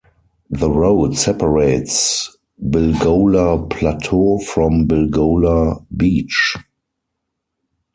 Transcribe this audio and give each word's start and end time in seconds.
The 0.49 0.67
road 0.71 1.15
separates 1.15 2.35
Bilgola 2.59 3.69
Plateau 3.69 4.39
from 4.39 4.87
Bilgola 4.87 5.85
Beach. 5.95 6.57